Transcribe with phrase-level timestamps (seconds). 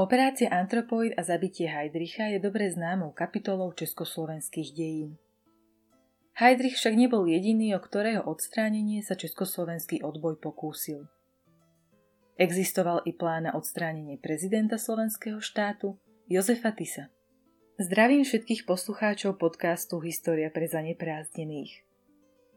[0.00, 5.20] Operácia Antropoid a zabitie Heidricha je dobre známou kapitolou československých dejín.
[6.40, 11.04] Heidrich však nebol jediný, o ktorého odstránenie sa československý odboj pokúsil.
[12.40, 16.00] Existoval i plán na odstránenie prezidenta slovenského štátu
[16.32, 17.12] Jozefa Tisa.
[17.76, 21.84] Zdravím všetkých poslucháčov podcastu História pre zanepráznených.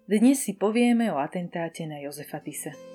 [0.07, 2.92] Dnes si povieme o atentáte na Jozefa Tisa.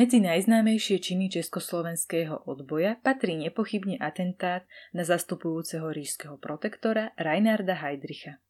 [0.00, 4.64] Medzi najznámejšie činy československého odboja patrí nepochybne atentát
[4.96, 8.40] na zastupujúceho ríšskeho protektora Reinarda Heydricha.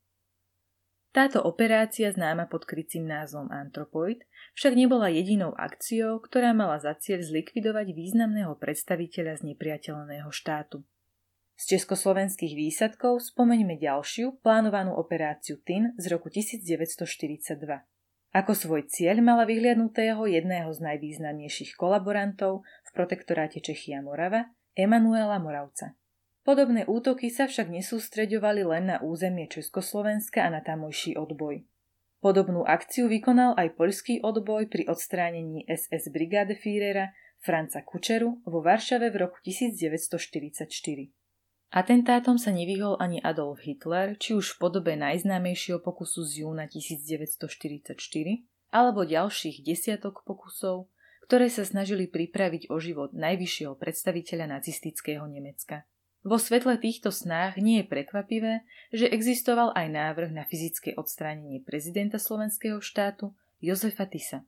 [1.11, 4.23] Táto operácia známa pod krycím názvom Antropoid
[4.55, 10.87] však nebola jedinou akciou, ktorá mala za cieľ zlikvidovať významného predstaviteľa z nepriateľného štátu.
[11.59, 17.91] Z československých výsadkov spomeňme ďalšiu plánovanú operáciu TIN z roku 1942.
[18.31, 24.47] Ako svoj cieľ mala vyhliadnutého jedného z najvýznamnejších kolaborantov v protektoráte Čechy a Morava,
[24.79, 25.99] Emanuela Moravca.
[26.47, 31.67] Podobné útoky sa však nesústreďovali len na územie Československa a na tamojší odboj.
[32.23, 37.11] Podobnú akciu vykonal aj poľský odboj pri odstránení SS brigáde Führera
[37.43, 41.20] Franca Kučeru vo Varšave v roku 1944.
[41.71, 47.95] Atentátom sa nevyhol ani Adolf Hitler, či už v podobe najznámejšieho pokusu z júna 1944,
[48.75, 50.91] alebo ďalších desiatok pokusov,
[51.31, 55.87] ktoré sa snažili pripraviť o život najvyššieho predstaviteľa nacistického Nemecka.
[56.27, 62.19] Vo svetle týchto snách nie je prekvapivé, že existoval aj návrh na fyzické odstránenie prezidenta
[62.19, 63.31] slovenského štátu
[63.63, 64.43] Jozefa Tisa.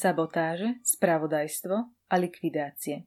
[0.00, 1.76] Sabotáže, spravodajstvo
[2.08, 3.04] a likvidácie.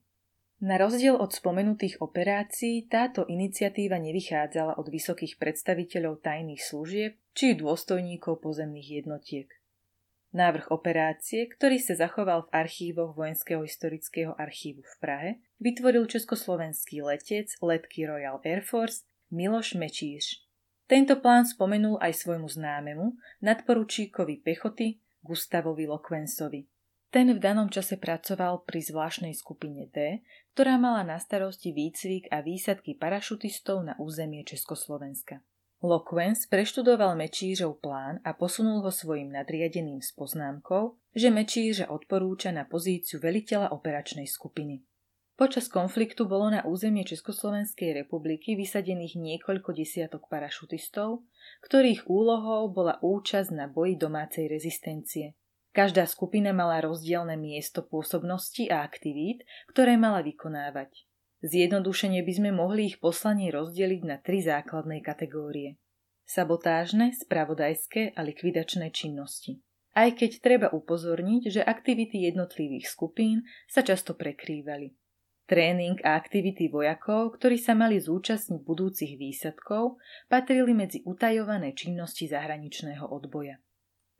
[0.63, 8.39] Na rozdiel od spomenutých operácií, táto iniciatíva nevychádzala od vysokých predstaviteľov tajných služieb či dôstojníkov
[8.39, 9.49] pozemných jednotiek.
[10.33, 17.53] Návrh operácie, ktorý sa zachoval v archívoch Vojenského historického archívu v Prahe, vytvoril československý letec
[17.61, 20.47] letky Royal Air Force Miloš Mečíš.
[20.89, 23.13] Tento plán spomenul aj svojmu známemu,
[23.45, 26.72] nadporučíkovi pechoty Gustavovi Lokvensovi.
[27.13, 30.25] Ten v danom čase pracoval pri zvláštnej skupine D,
[30.57, 35.45] ktorá mala na starosti výcvik a výsadky parašutistov na územie Československa.
[35.85, 42.65] Lokvens preštudoval Mečířov plán a posunul ho svojim nadriadeným s poznámkou, že Mečíře odporúča na
[42.65, 44.81] pozíciu veliteľa operačnej skupiny.
[45.37, 51.21] Počas konfliktu bolo na územie Československej republiky vysadených niekoľko desiatok parašutistov,
[51.61, 55.37] ktorých úlohou bola účasť na boji domácej rezistencie–
[55.73, 59.41] Každá skupina mala rozdielne miesto pôsobnosti a aktivít,
[59.73, 61.09] ktoré mala vykonávať.
[61.41, 65.81] Zjednodušene by sme mohli ich poslanie rozdeliť na tri základné kategórie.
[66.29, 69.65] Sabotážne, spravodajské a likvidačné činnosti.
[69.97, 74.93] Aj keď treba upozorniť, že aktivity jednotlivých skupín sa často prekrývali.
[75.49, 79.97] Tréning a aktivity vojakov, ktorí sa mali zúčastniť budúcich výsadkov,
[80.29, 83.57] patrili medzi utajované činnosti zahraničného odboja.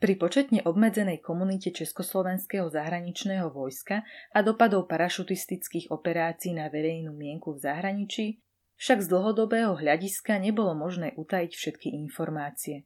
[0.04, 4.04] Pri početne obmedzenej komunite Československého zahraničného vojska
[4.36, 8.44] a dopadov parašutistických operácií na verejnú mienku v zahraničí
[8.76, 12.84] však z dlhodobého hľadiska nebolo možné utajiť všetky informácie.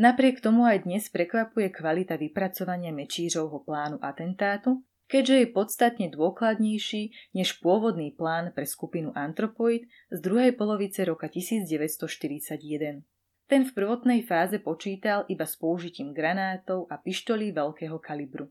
[0.00, 7.60] Napriek tomu aj dnes prekvapuje kvalita vypracovania Mečířovho plánu atentátu, keďže je podstatne dôkladnejší než
[7.60, 13.04] pôvodný plán pre skupinu Antropoid z druhej polovice roka 1941.
[13.44, 18.48] Ten v prvotnej fáze počítal iba s použitím granátov a pištolí veľkého kalibru.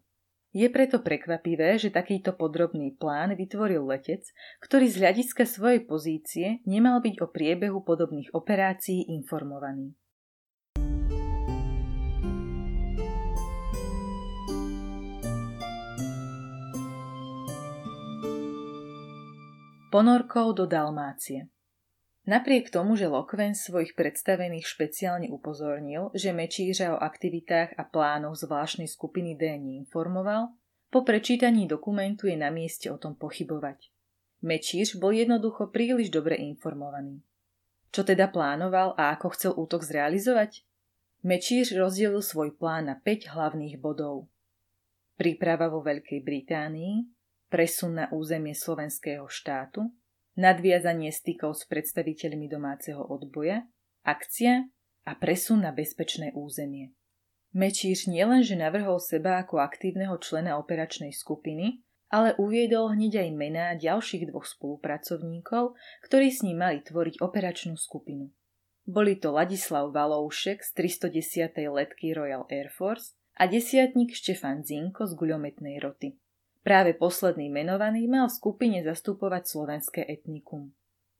[0.53, 4.21] Je preto prekvapivé, že takýto podrobný plán vytvoril letec,
[4.61, 9.97] ktorý z hľadiska svojej pozície nemal byť o priebehu podobných operácií informovaný.
[19.89, 21.52] Ponorkou do Dalmácie
[22.23, 28.87] Napriek tomu, že Lokven svojich predstavených špeciálne upozornil, že Mečířa o aktivitách a plánoch zvláštnej
[28.87, 30.55] skupiny D neinformoval,
[30.87, 33.91] po prečítaní dokumentu je na mieste o tom pochybovať.
[34.39, 37.19] Mečíř bol jednoducho príliš dobre informovaný.
[37.91, 40.63] Čo teda plánoval a ako chcel útok zrealizovať?
[41.27, 44.31] Mečíř rozdelil svoj plán na 5 hlavných bodov.
[45.19, 47.03] Príprava vo Veľkej Británii,
[47.51, 49.91] presun na územie slovenského štátu,
[50.39, 53.65] nadviazanie stykov s predstaviteľmi domáceho odboja,
[54.03, 54.67] akcia
[55.07, 56.95] a presun na bezpečné územie.
[57.53, 64.29] Mečíš nielenže navrhol seba ako aktívneho člena operačnej skupiny, ale uviedol hneď aj mená ďalších
[64.29, 68.33] dvoch spolupracovníkov, ktorí s ním mali tvoriť operačnú skupinu.
[68.85, 70.69] Boli to Ladislav Valoušek z
[71.09, 71.57] 310.
[71.73, 76.17] letky Royal Air Force a desiatník Štefan Zinko z guľometnej roty.
[76.63, 80.71] Práve posledný menovaný mal v skupine zastupovať slovenské etnikum.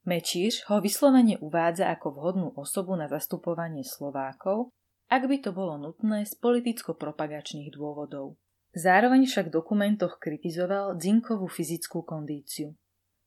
[0.08, 4.72] Mečíš ho vyslovene uvádza ako vhodnú osobu na zastupovanie Slovákov,
[5.12, 8.40] ak by to bolo nutné z politicko-propagačných dôvodov.
[8.72, 12.72] Zároveň však v dokumentoch kritizoval Zinkovú fyzickú kondíciu.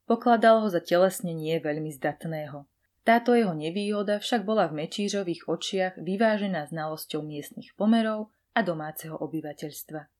[0.09, 2.65] Pokladal ho za telesnenie veľmi zdatného.
[3.05, 10.16] Táto jeho nevýhoda však bola v Mečířových očiach vyvážená znalosťou miestnych pomerov a domáceho obyvateľstva.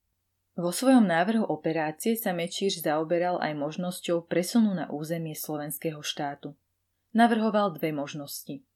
[0.58, 6.58] Vo svojom návrhu operácie sa Mečíř zaoberal aj možnosťou presunu na územie slovenského štátu.
[7.14, 8.66] Navrhoval dve možnosti.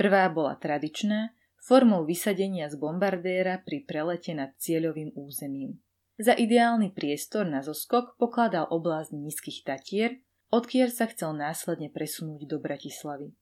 [0.00, 5.76] Prvá bola tradičná, formou vysadenia z bombardéra pri prelete nad cieľovým územím.
[6.16, 12.56] Za ideálny priestor na zoskok pokladal oblasť nízkych Tatier, odkiaľ sa chcel následne presunúť do
[12.56, 13.36] Bratislavy.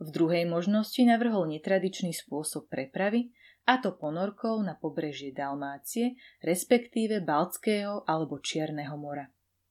[0.00, 3.36] V druhej možnosti navrhol netradičný spôsob prepravy,
[3.68, 9.28] a to ponorkou na pobrežie Dalmácie, respektíve Baltského alebo Čierneho mora.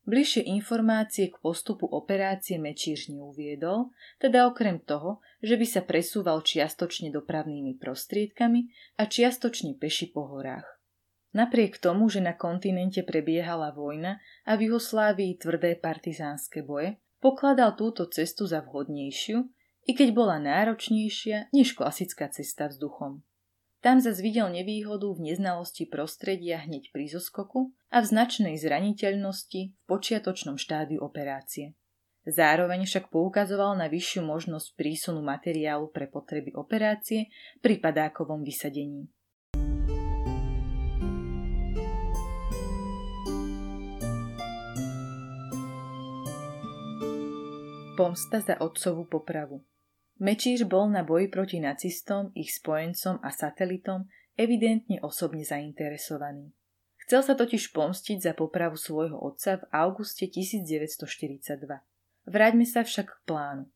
[0.07, 3.91] Bližšie informácie k postupu operácie Mečíř neuviedol,
[4.23, 10.63] teda okrem toho, že by sa presúval čiastočne dopravnými prostriedkami a čiastočne peši po horách.
[11.35, 18.07] Napriek tomu, že na kontinente prebiehala vojna a v Juhoslávii tvrdé partizánske boje, pokladal túto
[18.07, 19.43] cestu za vhodnejšiu,
[19.87, 23.27] i keď bola náročnejšia než klasická cesta vzduchom.
[23.87, 29.83] Tam zase videl nevýhodu v neznalosti prostredia hneď pri zoskoku a v značnej zraniteľnosti v
[29.87, 31.71] počiatočnom štádiu operácie.
[32.27, 37.31] Zároveň však poukazoval na vyššiu možnosť prísunu materiálu pre potreby operácie
[37.63, 39.07] pri padákovom vysadení.
[47.95, 49.63] Pomsta za otcovú popravu.
[50.17, 56.53] Mečíš bol na boji proti nacistom, ich spojencom a satelitom evidentne osobne zainteresovaný.
[57.05, 61.69] Chcel sa totiž pomstiť za popravu svojho otca v auguste 1942.
[62.27, 63.69] Vráťme sa však k plánu.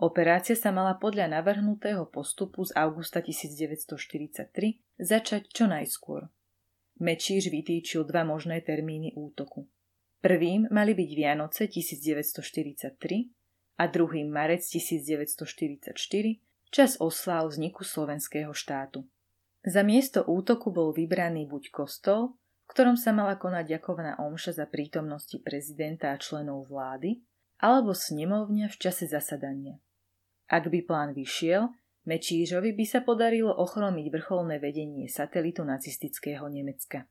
[0.00, 6.32] Operácia sa mala podľa navrhnutého postupu z augusta 1943 začať čo najskôr.
[7.04, 9.68] Mečíš vytýčil dva možné termíny útoku.
[10.24, 13.39] Prvým mali byť Vianoce 1943
[13.80, 14.28] a 2.
[14.28, 15.96] marec 1944
[16.68, 19.08] čas osláv vzniku slovenského štátu.
[19.64, 22.36] Za miesto útoku bol vybraný buď kostol,
[22.68, 27.24] v ktorom sa mala konať ďakovaná omša za prítomnosti prezidenta a členov vlády,
[27.60, 29.80] alebo snemovňa v čase zasadania.
[30.52, 31.72] Ak by plán vyšiel,
[32.08, 37.04] Mečířovi by sa podarilo ochromiť vrcholné vedenie satelitu nacistického Nemecka.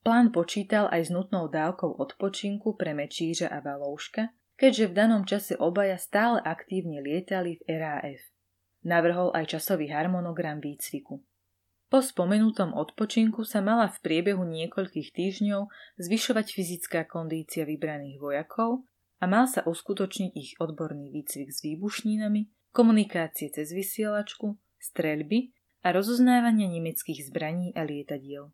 [0.00, 5.54] Plán počítal aj s nutnou dávkou odpočinku pre Mečířa a Valouška, keďže v danom čase
[5.56, 8.20] obaja stále aktívne lietali v RAF.
[8.84, 11.20] Navrhol aj časový harmonogram výcviku.
[11.86, 15.70] Po spomenutom odpočinku sa mala v priebehu niekoľkých týždňov
[16.02, 18.82] zvyšovať fyzická kondícia vybraných vojakov
[19.22, 25.54] a mal sa uskutočniť ich odborný výcvik s výbušninami, komunikácie cez vysielačku, streľby
[25.86, 28.50] a rozoznávania nemeckých zbraní a lietadiel.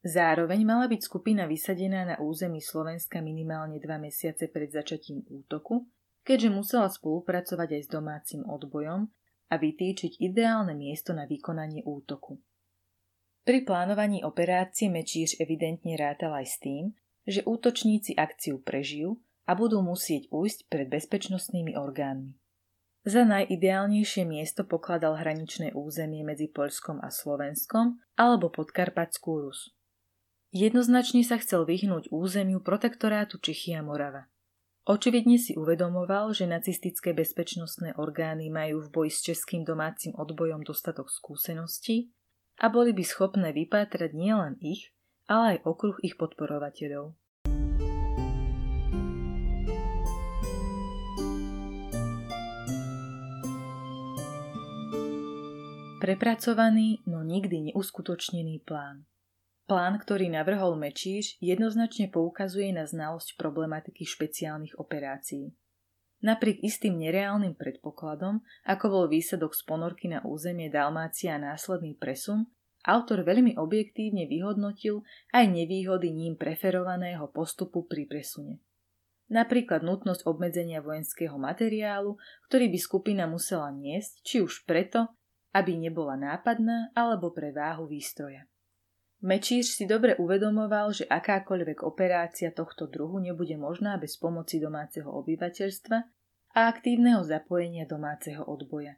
[0.00, 5.84] Zároveň mala byť skupina vysadená na území Slovenska minimálne dva mesiace pred začatím útoku,
[6.24, 9.12] keďže musela spolupracovať aj s domácim odbojom
[9.52, 12.40] a vytýčiť ideálne miesto na vykonanie útoku.
[13.44, 16.84] Pri plánovaní operácie Mečíř evidentne rátal aj s tým,
[17.28, 22.40] že útočníci akciu prežijú a budú musieť ujsť pred bezpečnostnými orgánmi.
[23.04, 29.72] Za najideálnejšie miesto pokladal hraničné územie medzi Poľskom a Slovenskom alebo podkarpatskú Rus.
[30.50, 34.26] Jednoznačne sa chcel vyhnúť územiu protektorátu Čichy a Morava.
[34.82, 41.06] Očividne si uvedomoval, že nacistické bezpečnostné orgány majú v boji s českým domácim odbojom dostatok
[41.06, 42.10] skúseností
[42.58, 44.90] a boli by schopné vypátrať nielen ich,
[45.30, 47.14] ale aj okruh ich podporovateľov.
[56.02, 59.06] Prepracovaný, no nikdy neuskutočnený plán.
[59.70, 65.54] Plán, ktorý navrhol Mečíš, jednoznačne poukazuje na znalosť problematiky špeciálnych operácií.
[66.26, 72.50] Napriek istým nereálnym predpokladom, ako bol výsledok z ponorky na územie Dalmácia a následný presun,
[72.82, 78.58] autor veľmi objektívne vyhodnotil aj nevýhody ním preferovaného postupu pri presune.
[79.30, 82.18] Napríklad nutnosť obmedzenia vojenského materiálu,
[82.50, 85.06] ktorý by skupina musela niesť, či už preto,
[85.54, 88.49] aby nebola nápadná, alebo pre váhu výstroja.
[89.20, 95.98] Mečíš si dobre uvedomoval, že akákoľvek operácia tohto druhu nebude možná bez pomoci domáceho obyvateľstva
[96.56, 98.96] a aktívneho zapojenia domáceho odboja.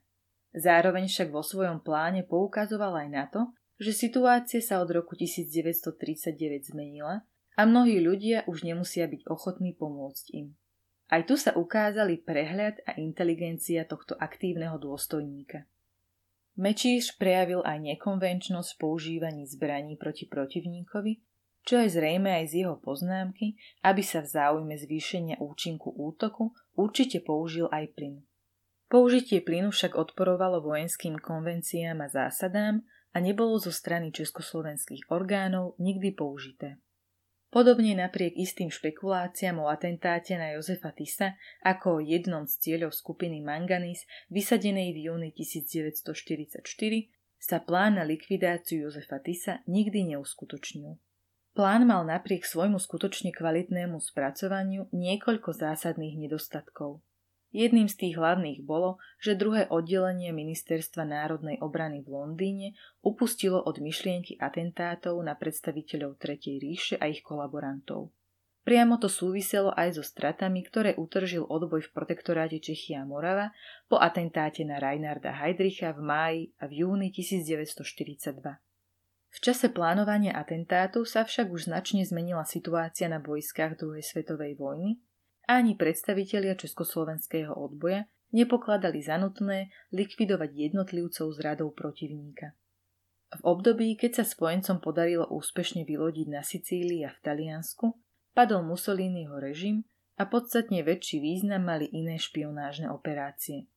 [0.55, 3.51] Zároveň však vo svojom pláne poukazoval aj na to,
[3.83, 7.27] že situácia sa od roku 1939 zmenila
[7.59, 10.55] a mnohí ľudia už nemusia byť ochotní pomôcť im.
[11.11, 15.67] Aj tu sa ukázali prehľad a inteligencia tohto aktívneho dôstojníka.
[16.53, 21.25] Mečíš prejavil aj nekonvenčnosť používaní zbraní proti protivníkovi,
[21.63, 23.57] čo je zrejme aj z jeho poznámky,
[23.87, 28.17] aby sa v záujme zvýšenia účinku útoku určite použil aj plyn.
[28.91, 36.13] Použitie plynu však odporovalo vojenským konvenciám a zásadám a nebolo zo strany československých orgánov nikdy
[36.13, 36.82] použité.
[37.53, 43.45] Podobne napriek istým špekuláciám o atentáte na Jozefa Tisa ako o jednom z cieľov skupiny
[43.45, 46.65] Manganis vysadenej v júni 1944
[47.37, 50.97] sa plán na likvidáciu Jozefa Tisa nikdy neuskutočnil.
[51.53, 57.05] Plán mal napriek svojmu skutočne kvalitnému spracovaniu niekoľko zásadných nedostatkov.
[57.53, 62.69] Jedným z tých hlavných bolo, že druhé oddelenie Ministerstva národnej obrany v Londýne
[63.05, 68.09] upustilo od myšlienky atentátov na predstaviteľov Tretej ríše a ich kolaborantov.
[68.65, 73.53] Priamo to súviselo aj so stratami, ktoré utržil odboj v protektoráte Čechia Morava
[73.85, 78.41] po atentáte na Reinarda Heydricha v máji a v júni 1942.
[79.33, 85.03] V čase plánovania atentátu sa však už značne zmenila situácia na boiskách druhej svetovej vojny
[85.49, 92.57] ani predstavitelia československého odboja nepokladali za nutné likvidovať jednotlivcov z radou protivníka.
[93.33, 97.97] V období, keď sa spojencom podarilo úspešne vylodiť na Sicílii a v Taliansku,
[98.37, 99.89] padol Mussoliniho režim
[100.21, 103.73] a podstatne väčší význam mali iné špionážne operácie.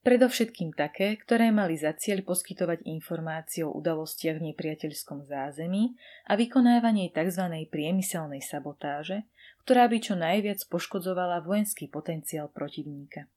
[0.00, 5.92] Predovšetkým také, ktoré mali za cieľ poskytovať informácie o udalostiach v nepriateľskom zázemí
[6.24, 7.68] a vykonávanie tzv.
[7.68, 9.28] priemyselnej sabotáže,
[9.64, 13.28] ktorá by čo najviac poškodzovala vojenský potenciál protivníka.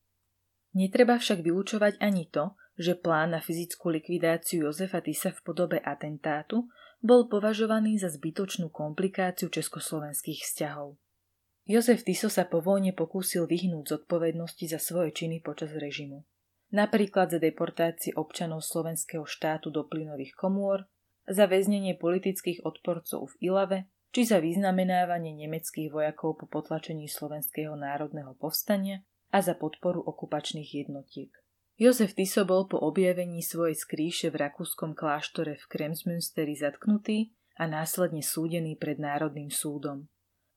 [0.74, 6.66] Netreba však vylúčovať ani to, že plán na fyzickú likvidáciu Jozefa Tisa v podobe atentátu
[7.04, 10.98] bol považovaný za zbytočnú komplikáciu československých vzťahov.
[11.64, 16.28] Jozef Tiso sa po vojne pokúsil vyhnúť zodpovednosti za svoje činy počas režimu.
[16.74, 20.90] Napríklad za deportácie občanov slovenského štátu do plynových komôr,
[21.24, 23.80] za väznenie politických odporcov v Ilave
[24.14, 29.02] či za vyznamenávanie nemeckých vojakov po potlačení slovenského národného povstania
[29.34, 31.34] a za podporu okupačných jednotiek.
[31.74, 38.22] Jozef Tiso bol po objavení svojej skríše v rakúskom kláštore v Kremsmünsteri zatknutý a následne
[38.22, 40.06] súdený pred Národným súdom.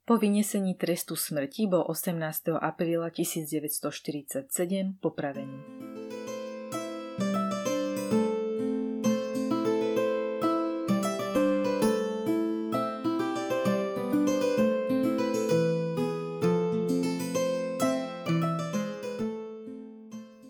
[0.05, 2.61] Po vynesení trestu smrti bol 18.
[2.61, 4.53] apríla 1947
[5.01, 5.86] popravený.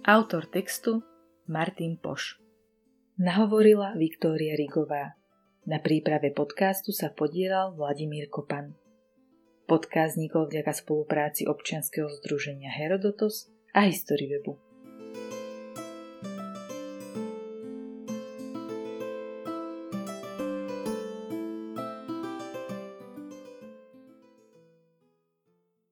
[0.06, 1.02] Autor textu
[1.50, 2.38] Martin Poš.
[3.18, 5.18] Nahovorila Viktória Rigová.
[5.66, 8.70] Na príprave podcastu sa podielal Vladimír Kopan.
[9.66, 10.14] Podcast
[10.46, 14.65] vďaka spolupráci občianskeho združenia Herodotos a Historywebu.